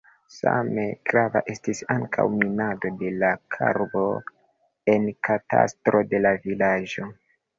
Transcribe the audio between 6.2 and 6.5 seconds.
la